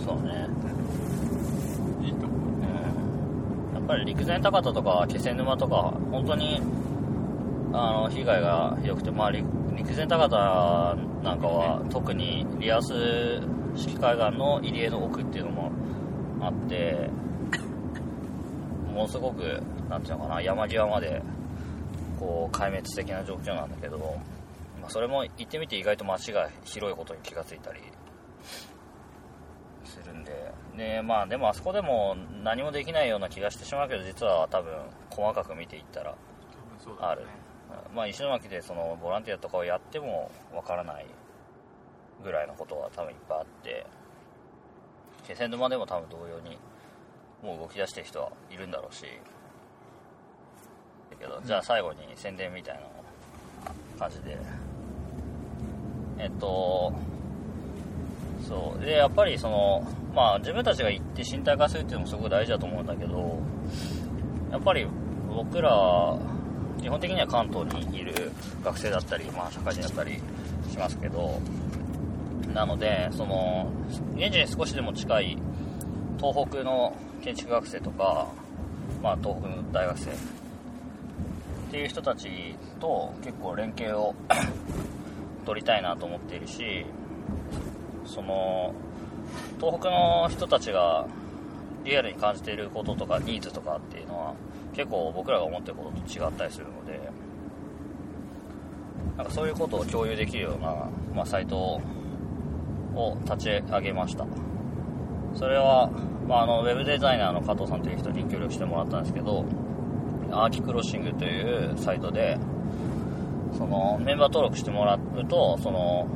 [0.04, 0.48] そうね。
[2.02, 2.38] いいと思う。
[2.40, 3.74] うん。
[3.74, 6.60] やっぱり陸前高田とか気仙沼とか本当に
[7.72, 9.30] あの被害がひどくて、まあ、
[9.80, 10.36] 陸陸前高田
[11.22, 13.40] なんかは特にリアス
[13.74, 15.72] 式海岸の入り江の奥っていうのも
[16.42, 17.08] あって
[18.92, 21.22] ものすごくなんていうのかな山際まで
[22.18, 23.98] こう壊滅的な状況なんだけど、
[24.80, 27.80] まあ、それも行ってみて意外と街が広いことに気がついたり。
[29.84, 30.52] するんで。
[30.76, 34.72] でまあでもあそこでも何もできないような気がしてしまうけど実は多分
[35.10, 36.14] 細かく見ていったら
[37.00, 37.22] ある、
[37.94, 41.06] まあ、石巻でそのボランティアとかをやってもわからない
[42.22, 43.86] ぐらいのことは多分いっぱいあって。
[45.26, 46.58] 気仙沼でも多分同様に
[47.42, 49.04] もう動き出してる人はいるんだろうし。
[51.10, 52.80] だけどじゃあ最後に宣伝みたいな
[53.98, 54.38] 感じで。
[56.18, 56.92] えっと
[58.46, 58.84] そう。
[58.84, 63.38] でやっぱりそのまあ自分たちが行って身体化するっていうのもすごく大事だと思うんだけど
[64.50, 64.86] やっぱり
[65.28, 66.18] 僕ら
[66.80, 68.32] 基本的には関東にいる
[68.64, 70.20] 学生だったり、まあ、社会人だったり
[70.70, 71.40] しますけど
[72.54, 73.70] なのでその
[74.16, 75.38] 現地に少しでも近い
[76.18, 78.28] 東北の建築学生とか、
[79.02, 80.14] まあ、東北の大学生っ
[81.70, 82.28] ていう人たち
[82.80, 84.14] と結構連携を
[85.46, 86.84] 取りたいなと思っているし
[88.04, 88.74] その
[89.60, 91.06] 東北の人たちが
[91.84, 94.34] リアルに感じていることとかニーズとかっていうのは
[94.74, 97.10] 結構僕らが思ってることと違ったりするので
[99.16, 101.80] なんかそういうことを共有できるような、まあ、サイト
[102.94, 104.26] を立ち上げました。
[105.34, 105.90] それは、
[106.26, 109.44] まあ、あのウェブデザイナーの加藤さんという人に協力してもらったんですけど
[110.32, 112.36] アーキクロッシングというサイトで
[113.56, 116.08] そのメンバー登録してもらうとその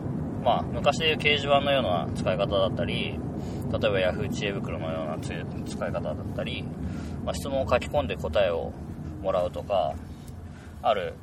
[0.45, 3.19] まあ、昔でいう掲示板のような使い方だったり、例え
[3.73, 6.65] ば Yahoo 知恵袋のような使い方だったり、
[7.25, 8.73] まあ、質問を書き込んで答えを
[9.23, 9.95] もらうとか、
[10.83, 11.15] ある、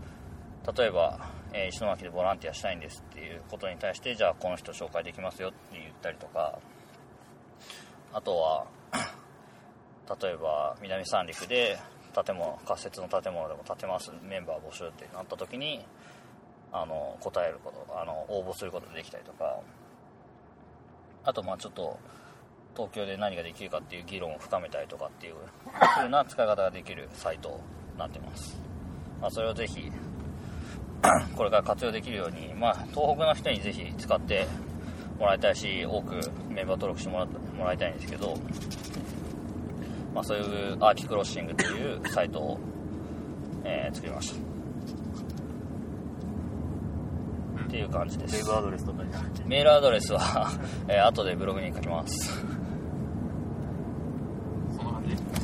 [0.76, 6.58] 例えば、えー、石巻でボランティアしたいんですっていうことに対して、じゃあこの人紹介できますよって言ったりとか、
[8.14, 8.66] あとは、
[10.22, 11.78] 例えば南三陸で
[12.26, 15.86] 建物、仮設の建物でも建てます、メンバー募集ってなった時に、
[16.74, 19.60] あの答えることあの応募することできたりとか。
[21.24, 22.00] あとまあちょっと
[22.76, 25.36] 東京で何ができるかっていう議論を深めたりとかっていう
[25.96, 27.60] 風な使い方ができるサイト
[27.94, 28.60] になってます、
[29.20, 29.92] まあ、それをぜひ
[31.36, 34.48] これから活用できるように、まあ、東北の人にぜひ使って
[35.20, 38.36] もらいたいし多くメンバー登録してもらもらいたいんですけど、
[40.14, 42.60] まあ、そういうアーキクロッシングというサイトを、
[43.64, 44.52] えー作りました。
[47.66, 48.36] っていう感じです。
[48.36, 50.52] メールアドレスとかになってメールアドレスは、
[50.88, 52.61] えー後でブログに書きます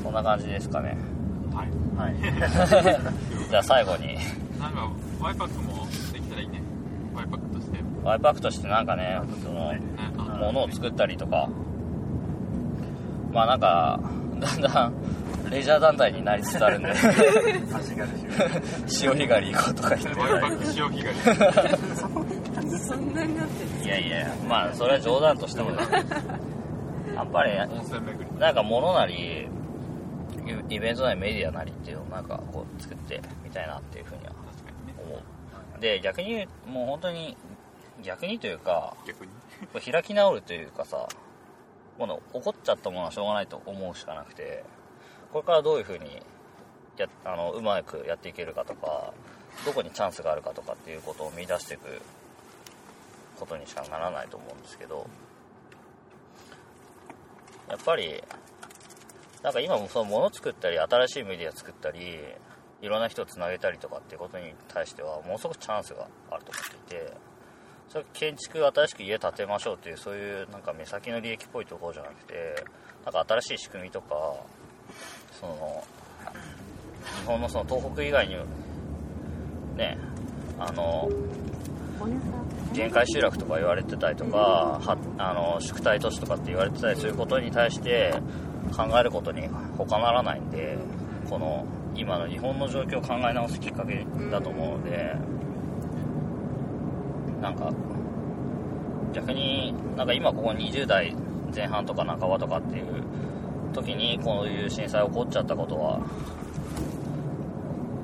[0.07, 0.97] そんな感じですかね。
[1.53, 1.67] はい。
[1.97, 2.15] はい。
[3.49, 4.15] じゃあ最後に。
[4.57, 4.89] なんか
[5.19, 6.61] ワイパックもできたらいいね。
[7.13, 7.77] ワイパックとして。
[7.77, 9.73] ねワイパックとしてなんかねその
[10.17, 11.49] あ物を作ったりとか。
[13.33, 13.99] まあなんか
[14.39, 14.93] だんだん
[15.51, 16.93] レジャー団体になりつつあるんで。
[18.87, 20.07] 潮干狩り行こうとか言って。
[20.21, 21.13] ワイパック潮干狩
[22.69, 22.79] り。
[22.79, 25.71] そんなになってるいやいやまあそれは冗談としても
[27.13, 27.51] やっぱり。
[28.39, 29.49] なんか物なり
[30.47, 34.33] イイベントなりメディアなりっていうのをなんかこう作ってみたいなっていうふうには
[35.05, 35.81] 思う。
[35.81, 37.37] で逆にもう本当に
[38.03, 39.31] 逆にというか逆に？
[39.91, 41.07] 開き直るというかさ
[41.97, 44.63] もの怒っちゃったものはしょうがないと思うしかなくて
[45.33, 46.21] これからどういうふうに
[46.97, 49.13] やあのうまくやっていけるかとか
[49.65, 52.01] どこにチャンスがあるかとかっていうことを見出していく
[53.39, 55.07] ことにしかならないと思うんですけど
[57.69, 58.23] やっぱり
[59.43, 62.17] なんか今もその物作ったり新しいメディア作ったり
[62.81, 67.13] いろんな人をつなげたりとかっていうことに対してはものすごくチャンスがあると思っていて
[67.89, 72.65] それ建築新しく家建てましょうっていうそういうなんか目先の利益っぽいところじゃなくて
[73.05, 74.15] なんか新しい仕組みとか
[75.39, 75.83] その
[77.21, 78.35] 日本のその東北以外に
[79.77, 79.97] ね
[80.59, 81.09] あの
[82.73, 88.13] 限界集落とか言われてたりとかはあの宿滞都市とかって言われてたりすることに対して
[88.75, 89.47] 考えることに
[89.77, 90.77] 他ならないんで
[91.29, 91.65] この
[91.95, 95.15] 今の日本の状況を考え直すきっかけだと思うので
[97.41, 97.71] なんか
[99.13, 101.15] 逆になんか今ここ20代
[101.55, 103.03] 前半とか半ばとかっていう
[103.73, 105.99] 時にこういう震災起こっちゃったことは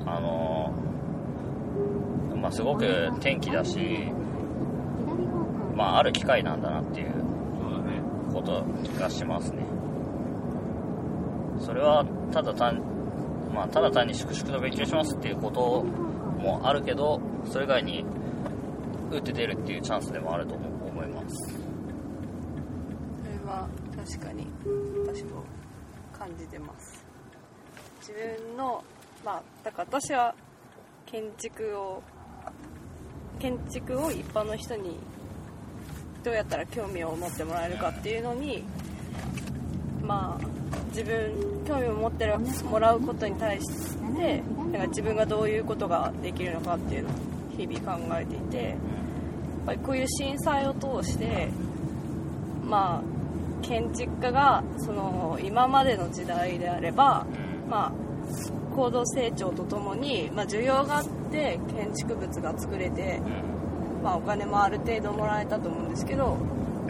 [0.05, 0.73] あの
[2.35, 4.11] まあすごく転機だし
[5.75, 7.23] まあある機会なんだなっていう
[8.33, 8.65] こと
[8.99, 9.62] がしますね。
[11.63, 12.81] それはただ単
[13.53, 18.05] まあただ単に粛々と勉強しますっていうこともあるけどそれ以外に
[19.11, 21.35] 打って出るっていうチャンスでもあると思思います。
[23.23, 24.47] それは確かに
[25.05, 25.43] 私も
[26.17, 27.03] 感じてます。
[27.99, 28.83] 自分の
[29.23, 30.35] まあだから私は
[31.05, 32.03] 建築を
[33.39, 34.99] 建築を一般の人に
[36.23, 38.63] どうやったら興味を持ってもらえるかっていうのに
[40.01, 40.52] まあ
[40.93, 42.27] 自分興味を持って
[42.69, 43.67] もらうことに対し
[44.15, 47.13] てなんか自分がどういうことができるのかっていうのを
[47.57, 48.77] 日々考えていてやっ
[49.65, 51.49] ぱりこういう震災を通して
[52.63, 57.25] まあ建築家がその今までの時代であれば
[57.69, 57.91] まあ
[58.75, 63.21] 高度成長とともに、まあ、需要があって建築物が作れて、
[64.03, 66.37] まあ、お金もある程度もらえたと思うんですけど、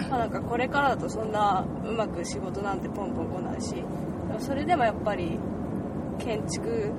[0.09, 3.75] まあ、なんかこれからだとそんなうまく仕事なんてポンポン来ないし
[4.39, 5.37] それでもやっぱり
[6.19, 6.91] 建築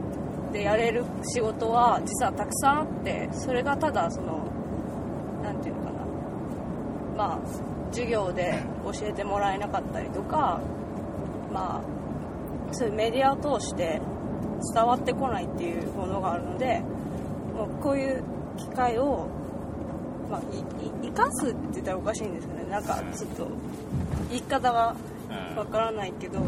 [0.53, 4.47] でやれる仕事は実はたくさんあってそれがただその
[5.43, 6.07] 何て言うのかな
[7.17, 7.41] まあ
[7.91, 10.61] 授業で教えてもらえなかったりとか
[11.53, 14.01] まあそういうメディアを通して
[14.75, 16.81] 伝わってこないっていうものがあるので
[17.55, 18.23] もうこういう
[18.57, 19.29] 機会を、
[20.31, 20.43] まあ、
[21.03, 23.49] 生かすって言ったらおかしいんですけどねなんかちょっと
[24.31, 24.97] 言い方が
[25.57, 26.45] わからないけどやっ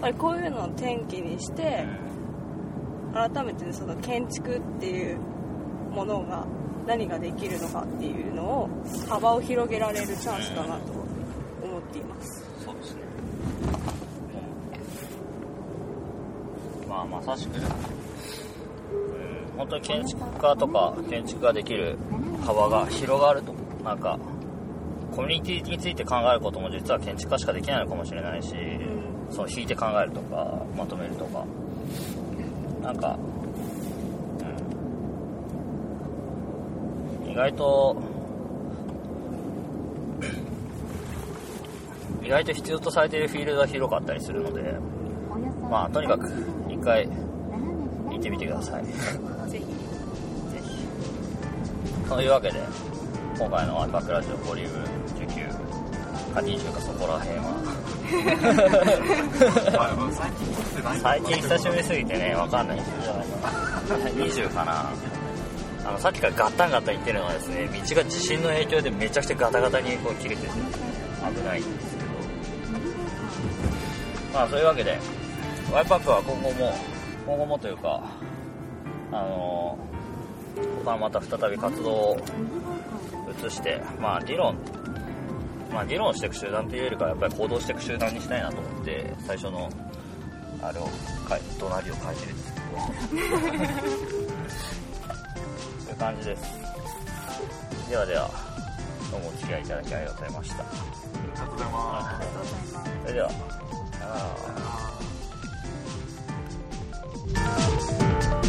[0.00, 1.84] ぱりこういうのを転機にして
[3.12, 5.18] 改めてその建築っていう
[5.90, 6.46] ものが
[6.86, 8.68] 何ができるのかっていうのを
[9.08, 12.44] 幅を広げられるチャンスだなと思っています。
[12.64, 13.00] そうですね、
[16.82, 17.64] うん、まあまさしく、うん、
[19.56, 21.96] 本当に建築家とか建築ができる
[22.44, 23.52] 幅が広がると
[23.82, 24.20] なんか
[25.14, 28.54] コミュニティについて考えることも実は建築家しかできないのかもしれないし、
[29.30, 31.44] その引いて考えるとかまとめるとか。
[32.82, 33.18] なんか、
[37.24, 37.96] うん、意外と
[42.22, 44.74] 意外と必要とされているフィールドが広かったりするので
[45.70, 46.30] まあとにかく
[46.68, 48.84] 一回行ってみてください。
[48.84, 49.58] ぜひぜ
[50.62, 50.84] ひ。
[52.06, 52.60] というわけで
[53.36, 54.86] 今回の「ワイパックラジオボリューム
[55.18, 55.54] 19
[56.34, 57.44] か20かそこら辺は。
[61.02, 64.90] 最近久しぶりすぎてね分かんない20かな
[65.86, 70.54] あのさっきからガッタンガッタン言ってるのはですね道が地震の影響でめちゃくちゃガタガタにこう切れてて危
[71.44, 72.08] ないんですけど。
[74.34, 74.98] まあそういうわけで
[75.72, 76.74] ワイパックは今後も
[77.26, 78.00] 今後もというか
[79.12, 79.78] あのこ
[80.78, 82.16] こからまた再び活動を
[83.46, 84.56] 移して、まあ、議論、
[85.72, 89.70] まあ、議論していく集団というよりかはやっぱり行動していく集団にしたいなと思って最初の
[90.62, 90.88] あれを
[91.58, 92.64] 怒鳴りを変いてるんですけど。
[95.84, 96.42] そういう感じです。
[97.90, 98.30] ではでは
[99.10, 100.62] どうもお付き合いいただきありがとうございました。
[100.62, 100.66] あ
[101.22, 102.74] りがとうございます。
[103.02, 104.10] それではさよ
[108.24, 108.43] なら。